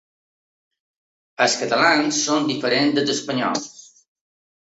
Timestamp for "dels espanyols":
2.97-3.71